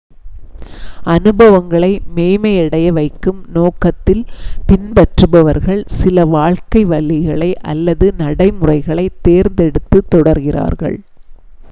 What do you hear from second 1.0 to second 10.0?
அனுபவங்களை மேம்மையடைய வைக்கும் நோக்கத்தில் பின்பற்றுபவர்கள் சில வாழ்க்கை வழிகளை அல்லது நடைமுறைகளைத் தேர்ந்தெடுத்து